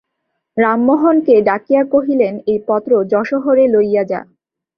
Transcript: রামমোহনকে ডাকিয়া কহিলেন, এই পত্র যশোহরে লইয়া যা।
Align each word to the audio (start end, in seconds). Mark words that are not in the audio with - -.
রামমোহনকে 0.57 1.35
ডাকিয়া 1.41 1.81
কহিলেন, 1.85 2.33
এই 2.47 2.59
পত্র 2.67 2.91
যশোহরে 3.11 3.65
লইয়া 3.67 4.03
যা। 4.03 4.19